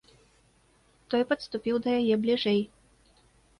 [1.15, 2.61] Той падступіў да яе бліжэй.